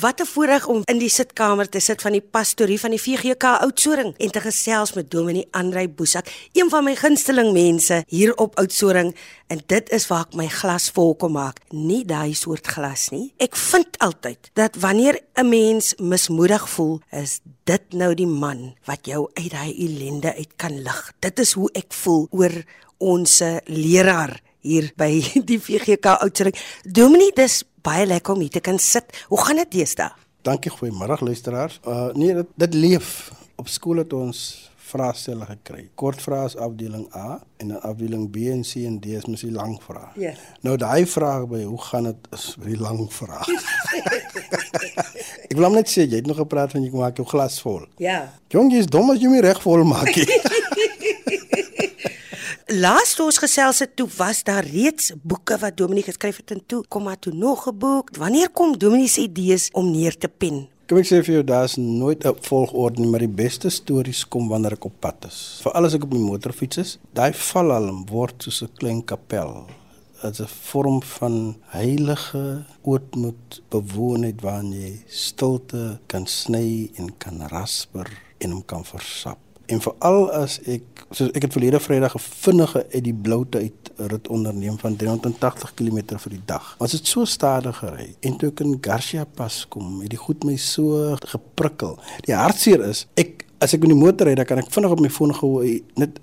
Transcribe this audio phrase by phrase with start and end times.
[0.00, 3.44] Wat 'n voorreg om in die sitkamer te sit van die pastorie van die VGK
[3.44, 8.58] Oudtshoorn en te gesels met Dominee Andrei Boesak, een van my gunsteling mense hier op
[8.58, 9.14] Oudtshoorn
[9.46, 13.34] en dit is waar ek my glas vol kom maak, nie daai soort glas nie.
[13.36, 19.06] Ek vind altyd dat wanneer 'n mens mismoedig voel, is dit nou die man wat
[19.06, 21.12] jou uit daai ellende uit kan lig.
[21.20, 22.64] Dit is hoe ek voel oor
[22.98, 25.12] ons leraar hier by
[25.50, 26.56] die VGK Oudtshoorn.
[26.84, 29.12] Dominee, dis baie lekker om hier te kan sit.
[29.30, 30.10] Hoe gaan dit deesdae?
[30.44, 31.80] Dankie, goeiemôre luisteraars.
[31.88, 33.32] Uh nee, dit, dit leef.
[33.60, 34.40] Op skool het ons
[34.94, 35.88] vraestelle gekry.
[35.98, 39.44] Kort vrae is afdeling A en dan afdeling B en C en D is mos
[39.46, 40.10] die lang vrae.
[40.20, 40.34] Ja.
[40.66, 43.48] Nou daai vraag by hoe gaan dit is die lang vraag.
[45.50, 47.82] ek wil net sê jy het nog gepraat van jy maak jou glas vol.
[48.02, 48.20] Ja.
[48.54, 50.12] Jong, jy's dom as jy my reg vol maak.
[52.74, 56.62] Laas toe ons gesels het, toe was daar reeds boeke wat Dominee geskryf het en
[56.66, 58.10] toe kom maar toe nog 'n boek.
[58.16, 60.66] Wanneer kom Dominee se idees om neer te pen?
[60.88, 64.48] Kom ek sê vir jou, daar's nooit 'n volgorde nie, maar die beste stories kom
[64.48, 65.60] wanneer ek op pad is.
[65.62, 69.66] Veral as ek op my motorfiets is, daai valhalm word soos 'n klein kapel.
[70.22, 77.46] Dit is 'n vorm van heilige ootmoed, bewoonheid waarin jy stilte kan sny en kan
[77.48, 78.06] rasper
[78.38, 79.38] en hom kan versap.
[79.66, 83.84] En veral as ek soos ek het verlede Vrydag 'n vinnige uit die bloute uit
[83.96, 86.74] rit onderneem van 380 km vir die dag.
[86.78, 90.44] Ons het so stadig gery en toe ek in Garcia Pass kom, het die goed
[90.44, 91.98] my so geprikkel.
[92.26, 95.00] Die hartseer is, ek as ek met die motor ry, dan kan ek vinnig op
[95.00, 96.20] my foon gou net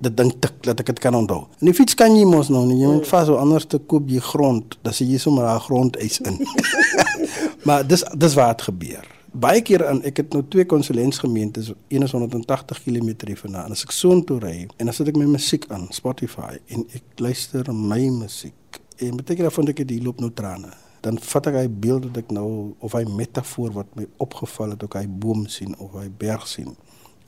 [0.00, 1.46] dit ding tik dat ek dit kan onthou.
[1.60, 4.08] En die fiets kan jy mos nou nie, jy moet vas so anders te koop
[4.08, 6.40] jy grond, dan sê jy sommer daar grondeis in.
[7.66, 12.12] maar dis dis wat gebeur baie keer aan ek het nou twee konsulentsgemeentes een is
[12.12, 16.58] 180 km hiervandaan as ek soontoe ry en dan sit ek my musiek aan Spotify
[16.68, 20.72] en ek luister my musiek en beteken dat vind ek dit loop nou trane.
[21.00, 22.48] Dan vat ek hy beeld wat ek nou
[22.84, 26.74] of hy metafoor wat my opgeval het ook hy boom sien of hy berg sien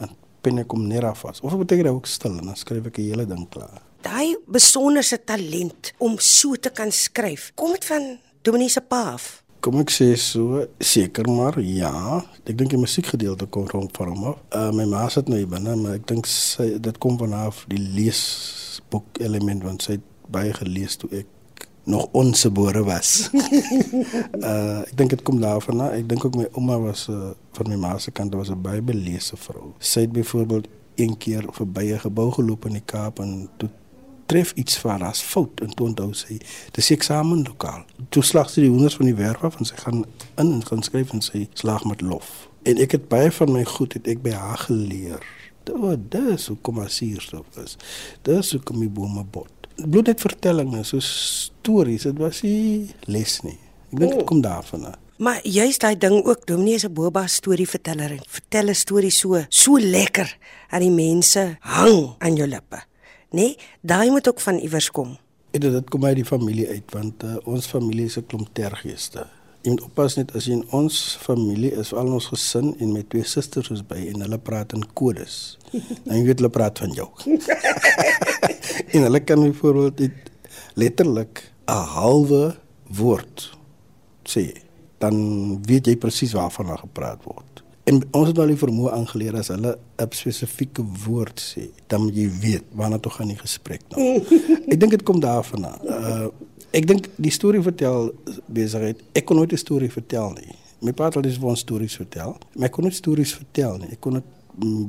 [0.03, 0.13] en
[0.45, 1.41] pen ek hom net af vas.
[1.41, 3.81] Of beteken dat ek stil en dan skryf ek 'n hele ding klaar.
[4.03, 9.42] Daai besonderse talent om so te kan skryf kom dit van Dominee se pa af
[9.63, 11.93] Kom ek sê so, seker maar ja.
[12.43, 14.41] Ek dink die musiekgedeelte kom rond van hom af.
[14.59, 17.79] Uh my ma sit nou hier binne, maar ek dink sy dit kom vanaf die
[17.79, 23.29] leesboek element want sy het baie gelees toe ek nog ongebore was.
[23.31, 25.85] uh ek dink dit kom daarvan.
[25.93, 28.83] Ek dink ook my ouma was uh, van my ma se kant was 'n baie
[28.83, 29.77] belese vrou.
[29.79, 30.67] Sy het byvoorbeeld
[30.99, 33.71] een keer verby 'n gebou geloop in die Kaap en toe
[34.33, 36.39] tref iets van as fout en toe onthou sy
[36.77, 37.85] dis eksamenlokaal
[38.15, 40.05] toe slag sy die honders van die werf af en sy gaan
[40.41, 42.49] in en gaan skryf en sy slag met lof.
[42.69, 45.25] En ek het baie van my goed het ek by haar geleer.
[45.67, 47.77] Dit dis hoe kom as hier so is.
[48.27, 49.69] Dis hoe kom die bome bot.
[49.83, 53.59] Bloed het vertellinge so stories dit was nie les nie.
[53.93, 54.29] Ek dink dit oh.
[54.29, 54.99] kom daarvan af.
[55.23, 58.19] Maar jy's daai ding ook, Dominee is 'n boba storieverteller.
[58.27, 60.39] Vertel 'n storie so, so lekker
[60.71, 62.83] dat die mense hang aan jou lippe
[63.33, 63.41] nê?
[63.41, 65.17] Nee, daai moet ook van iewers kom.
[65.53, 69.27] En dit kom uit die familie uit want uh, ons familie is 'n klomp tergeeste.
[69.63, 73.05] Jy moet oppas net as jy in ons familie is, al ons gesin en my
[73.09, 75.59] twee susters is by en hulle praat in kodes.
[76.05, 77.09] Dan jy weet hulle praat van jou.
[78.95, 80.11] en hulle kan byvoorbeeld
[80.75, 82.57] letterlik 'n halwe
[82.89, 83.53] woord
[84.25, 84.53] sê,
[84.99, 85.17] dan
[85.67, 87.62] weet jy presies waarvan hulle gepraat word.
[87.85, 92.15] En ons het al die vermoë aangeleer as hulle 'n spesifieke woord sê, dan moet
[92.17, 94.23] jy weet waarna toe gaan die gesprek nou.
[94.73, 95.83] ek dink dit kom daarvan af.
[95.83, 96.29] Uh
[96.73, 98.15] ek dink die storie vertel
[98.47, 99.03] besigheid.
[99.13, 100.55] Ek kon nooit 'n storie vertel nie.
[100.81, 103.91] My pa het al dis van stories vertel, maar ek kon nooit stories vertel nie.
[103.93, 104.25] Ek kon dit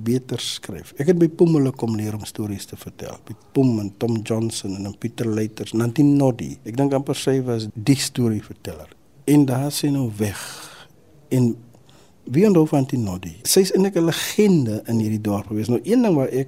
[0.04, 0.94] beter skryf.
[1.00, 3.18] Ek het by Pommele kom leer om stories te vertel.
[3.26, 6.58] By Pom en Tom Johnson en Pieter Leiters, Nantin Noddy.
[6.68, 8.90] Ek dink amper sy was die storieverteller.
[9.26, 10.42] En daar sien nou weg.
[11.30, 11.56] En
[12.24, 13.34] Wie onthou van Tinodi?
[13.44, 15.68] Sy is eintlik 'n legende in hierdie dorp gewees.
[15.68, 16.48] Nou een ding wat ek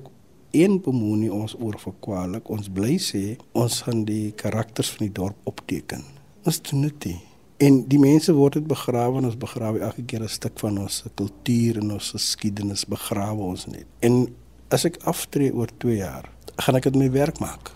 [0.52, 5.36] een bemoenie ons oor verkwalik, ons bly sê ons gaan die karakters van die dorp
[5.44, 6.04] opteken.
[6.44, 7.16] Ons doen dit.
[7.58, 11.04] En die mense word dit begrawe en ons begrawe elke keer 'n stuk van ons
[11.16, 13.86] kultuur en ons geskiedenis begrawe ons net.
[14.00, 14.28] En
[14.70, 17.72] as ek aftree oor 2 jaar, gaan ek dit my werk maak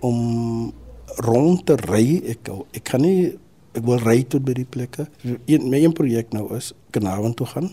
[0.00, 0.72] om
[1.16, 2.22] rond te ry.
[2.26, 3.38] Ek ek kan nie
[3.76, 5.06] ek wil ry tot by die plekke.
[5.46, 7.72] Een my een projek nou is Kanaal toe gaan.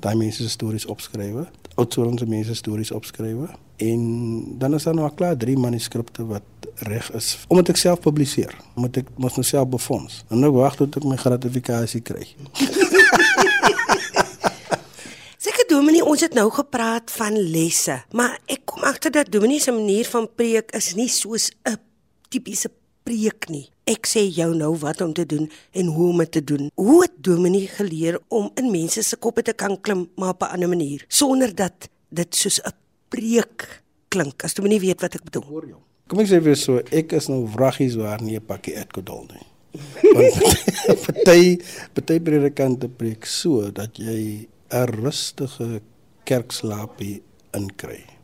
[0.00, 1.46] Daai mense se stories opskrywe.
[1.80, 3.48] Oudtshoornse mense stories opskrywe
[3.80, 4.00] en
[4.60, 6.42] dan is daar nou al klaar drie manuskripte wat
[6.84, 8.52] reg is om dit self publiseer.
[8.74, 10.24] Moet ek mos nou self befonds.
[10.28, 12.26] En nou wag tot ek my gratifikasie kry.
[15.70, 20.08] Dominee, ons het nou gepraat van lesse, maar ek kom agter dat Dominee se manier
[20.10, 21.78] van preek is nie soos 'n
[22.28, 22.70] tipiese
[23.02, 23.70] preek nie.
[23.90, 26.70] Ek sê jou nou wat om te doen en hoe om dit te doen.
[26.78, 30.52] Hoe het Dominee geleer om in mense se koppe te kan klim maar op 'n
[30.54, 32.72] ander manier sonder dat dit soos 'n
[33.08, 34.44] preek klink.
[34.44, 35.44] As Dominee weet wat ek bedoel.
[35.44, 35.80] Hoor jou.
[36.06, 39.46] Kom ek sê vir so, ek is nou wraggies waar nie 'n pakkie etkodol nie.
[40.14, 40.34] Want
[41.06, 41.60] party
[41.94, 45.80] party predikante preek so dat jy 'n rustige
[46.24, 47.22] kerkslaapie
[47.52, 48.19] inkry.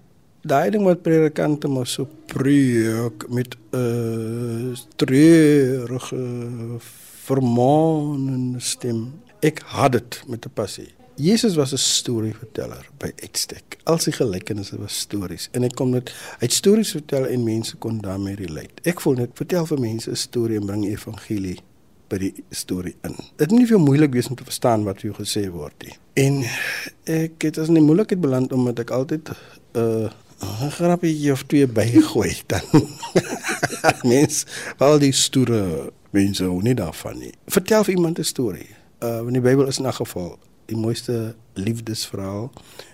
[0.47, 6.23] Daai ding wat predikante maar so preek met 'n uh, treurige
[7.27, 9.21] vermaanende stem.
[9.41, 10.95] Ek haat dit met 'n passie.
[11.15, 13.79] Jesus was 'n storieverteller by uitstek.
[13.85, 17.99] Al sy gelykenisse was stories en hy kom net uit stories vertel en mense kon
[17.99, 18.83] daarmee relate.
[18.83, 21.59] Ek voel net vertel vir mense 'n storie en bring evangelie
[22.09, 23.17] by die storie in.
[23.37, 25.97] Dit moet nie veel moeilik wees om te verstaan wat vir jou gesê word nie.
[26.15, 26.45] En
[27.05, 29.35] ek het as 'n moeilikheid beland omdat ek altyd 'n
[29.79, 30.11] uh,
[30.41, 32.89] 'n grappie of twee bygooi dan.
[34.13, 34.45] Mens,
[34.79, 37.33] al die stoere mense hou nie daarvan nie.
[37.47, 38.69] Vertel vir iemand 'n storie.
[39.01, 42.51] Uh in die Bybel is in 'n geval die mooiste liefdesverhaal,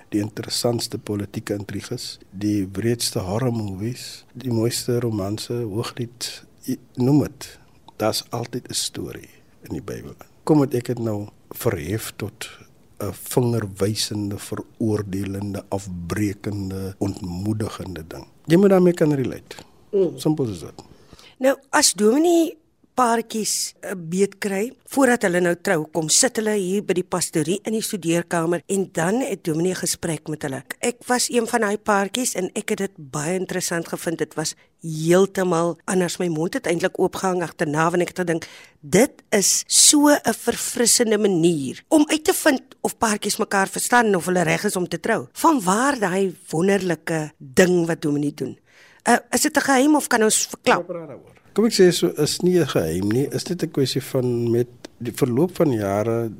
[0.08, 6.44] die interessantste politieke intriges, die breedste horror movies, die mooiste romanse, hooglied,
[6.94, 7.58] noem dit.
[7.96, 9.30] Daar's altyd 'n storie
[9.62, 10.14] in die Bybel.
[10.44, 12.48] Kom dit ek het nou verhef tot
[13.02, 18.26] 'n vingerwysende, veroordelende, afbreekende, ontmoedigende ding.
[18.46, 19.56] Jy moet daarmee kan relate.
[19.90, 20.18] Mm.
[20.18, 20.82] Simpel is dit.
[21.38, 22.56] Nou, as Dominee
[22.94, 27.60] paartjies 'n beet kry voordat hulle nou trou kom sit hulle hier by die pastorie
[27.64, 30.62] in die studeerkamer en dan het Dominee gesprek met hulle.
[30.80, 34.18] Ek was een van daai paartjies en ek het dit baie interessant gevind.
[34.18, 36.18] Dit was heeltemal anders.
[36.18, 38.46] My mond het eintlik oopgehang agterna wanneer ek gedink
[38.80, 44.26] dit is so 'n verfrissende manier om uit te vind of paartjies mekaar verstaan of
[44.26, 45.28] hulle reg is om te trou.
[45.32, 48.58] Van waar daai wonderlike ding wat Dominee doen.
[49.08, 50.86] Uh, is dit 'n geheim of kan ons verklap?
[51.52, 54.68] Kom ek sê so is nie 'n geheim nie, is dit 'n kwessie van met
[54.98, 56.30] die verloop van jare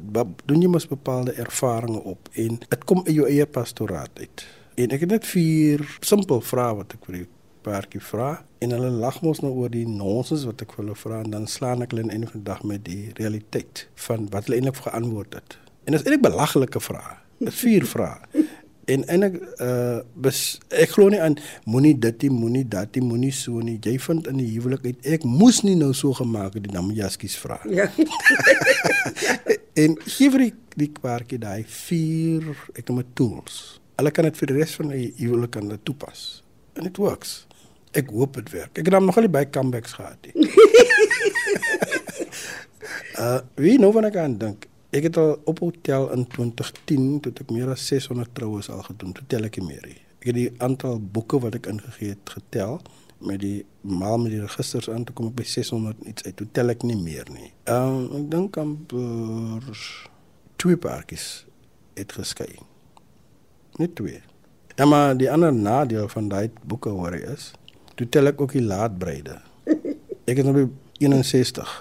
[0.47, 4.45] doen jy mos bepaalde ervarings op en dit kom in jou eie pastoraat uit.
[4.75, 7.29] En ek het net vier simpel vrae wat ek vir die
[7.63, 11.21] paartjie vra en hulle lag mos nou oor die nonsens wat ek vir hulle vra
[11.21, 14.57] en dan slaan ek hulle in 'n van dag met die realiteit van wat hulle
[14.57, 15.59] eintlik geantwoord het.
[15.85, 17.17] En dit is eintlik belaglike vrae.
[17.39, 18.19] Dit vier vrae.
[18.93, 21.39] En eintlik uh bes, ek glo nie aan
[21.71, 23.79] moenie dit nie, moenie dat nie, moenie so nie.
[23.81, 26.91] Jy vind in die huwelik uit ek moes nie nou so gemaak het die naam
[26.97, 27.61] Jaskies vra.
[27.73, 27.87] Ja.
[29.83, 30.51] en gee vir die,
[30.83, 33.63] die kwartjie daai vier ek noem tools.
[34.01, 36.43] Hulle kan dit vir die res van die huwelik kan dit toepas.
[36.77, 37.47] And it works.
[37.97, 38.77] Ek hoop dit werk.
[38.77, 40.29] Ek het dan nog al baie comebacks gehad.
[43.21, 47.31] uh wie nou wanneer ek aan dink Ek het al op hotel in 2010 toe
[47.41, 49.15] ek meer as 600 troues al gedoen.
[49.17, 50.01] Toe tel ek nie meer nie.
[50.21, 52.77] Ek het die aantal boeke wat ek ingegee het getel
[53.25, 56.37] met die maal met die registers aan toe kom ek by 600 iets uit.
[56.37, 57.49] Toe tel ek nie meer nie.
[57.73, 59.81] Ehm um, ek dink amper
[60.61, 61.27] twee paartjies
[61.97, 62.51] het geskei.
[63.81, 64.21] Net twee.
[64.77, 67.55] Ja maar die ander nadeel van daai boeke hoor is,
[67.97, 69.41] toe tel ek ook die laatbreide.
[70.29, 70.69] Ek is nou by
[71.01, 71.79] 61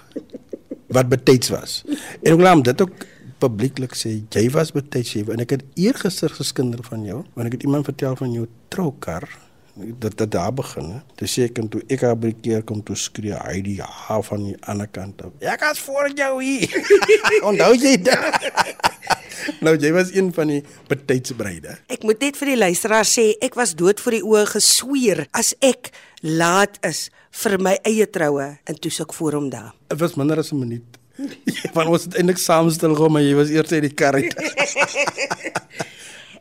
[0.92, 1.82] wat betyds was.
[2.22, 3.06] En ek laat dit ook
[3.42, 7.66] publieklik sê jy was betyds en ek het eergister geskinder van jou want ek het
[7.66, 9.26] iemand vertel van jou troukar
[9.74, 11.02] dat dit daar begin het.
[11.20, 14.44] Dis sê ek toe ek haar by keer kom toe skree hy die ha van
[14.50, 15.32] die ander kant af.
[15.40, 16.68] Ek was voor jou hier.
[17.48, 18.50] Onthou jy dit?
[19.64, 20.60] nou jy was een van die
[20.90, 21.78] betyds bruide.
[21.92, 25.54] Ek moet net vir die luisteraar sê ek was dood voor die oë gesweer as
[25.64, 27.08] ek laat is
[27.42, 29.72] vir my eie troue en toe suk voor hom daar.
[29.88, 30.98] Dit was minder as 'n minuut.
[31.76, 34.34] Want ons het eintlik saam stil gehou, maar jy was eers uit die kar uit.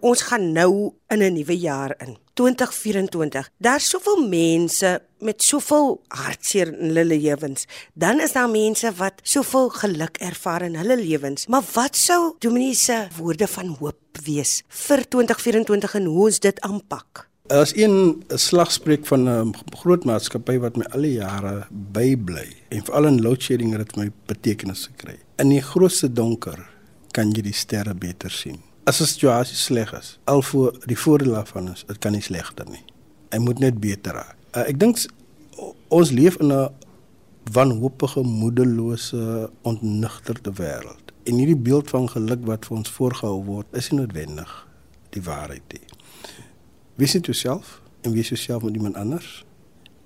[0.01, 2.17] Ons gaan nou in 'n nuwe jaar in.
[2.33, 3.49] 2024.
[3.57, 7.65] Daar's soveel mense met soveel hartseer in hulle lewens.
[7.93, 11.47] Dan is daar mense wat soveel geluk ervaar in hulle lewens.
[11.47, 16.61] Maar wat sou Dominee se woorde van hoop wees vir 2024 en hoe ons dit
[16.61, 17.27] aanpak?
[17.51, 23.05] As een slagspreuk van 'n groot maatskappy wat my al die jare bybly en veral
[23.05, 25.17] in load shedding het my betekenis gekry.
[25.37, 26.69] In die grootste donker
[27.11, 28.70] kan jy die sterre beter sien.
[28.91, 32.65] As 'n situasie sleg is, al voor die voordeel daarvan is, dit kan nie slegter
[32.69, 32.83] nie.
[33.29, 34.35] Hy moet net beter raak.
[34.51, 34.99] Uh, ek dink
[35.87, 36.69] ons leef in 'n
[37.55, 41.05] wanhoopige, moedelose, ontnugterde wêreld.
[41.23, 44.67] En hierdie beeld van geluk wat vir ons voorgehou word, is nie noodwendig
[45.09, 45.87] die waarheid nie.
[46.95, 49.45] Wees dit jouself en wees jouself met iemand anders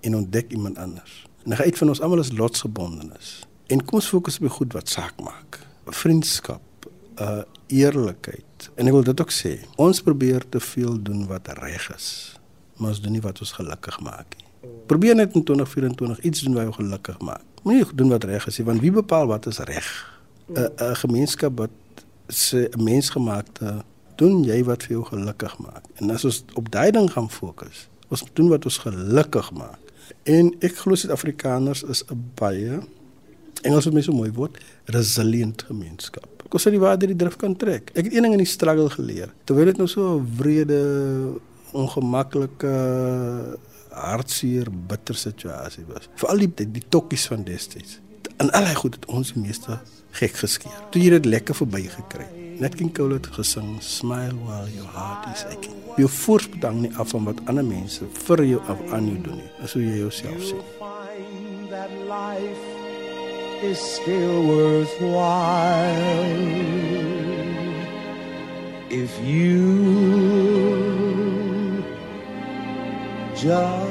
[0.01, 1.25] en ontdek iemand anders.
[1.44, 3.48] En uit van ons almal is lotsgebondenes.
[3.68, 5.60] En kom ons fokus op die goed wat saak maak.
[5.86, 6.62] Vriendskap,
[7.18, 8.54] uh eerlikheid.
[8.75, 12.07] En ek wil dit ook sê, ons probeer te veel doen wat reg is,
[12.77, 14.43] maar ons doen nie wat ons gelukkig maak nie.
[14.89, 17.43] Probeer net in 2024 iets doen wat jou gelukkig maak.
[17.63, 19.89] Moenie doen wat reg is nie, want wie bepaal wat is reg?
[20.50, 21.74] 'n 'n gemeenskap wat
[22.27, 23.84] se mensgemaakte
[24.15, 25.84] doen jy wat vir jou gelukkig maak.
[25.95, 29.79] En as ons op daai ding gaan fokus, ons doen wat ons gelukkig maak.
[30.24, 32.81] En ek glo Suid-Afrikaners is 'n baie
[33.65, 34.60] Engels het my so mooi woord,
[34.93, 36.35] resilient gemeenskap.
[36.55, 37.89] Ek sê die waarde die drif kan trek.
[37.91, 39.33] Ek het een ding in die struggle geleer.
[39.43, 40.79] Terwyl dit nou so 'n wrede,
[41.74, 42.75] ongemaklike,
[43.91, 46.07] hartseer, bitter situasie was.
[46.15, 48.00] Veral die die, tokkies van destyds.
[48.38, 49.79] En al hy goed het ons meeste
[50.12, 50.79] gek geskeer.
[50.91, 52.27] Toe jy dit lekker verby gekry.
[52.59, 55.75] Net King Cole het gesing Smile while your heart is aching.
[55.97, 59.51] Jou voorsbedank nie af van wat ander mense vir jou af aan jou doen nie.
[59.62, 60.63] Dis hoe jy jouself sien.
[63.65, 65.86] Is still worthwhile.
[68.89, 69.65] If you
[73.36, 73.85] just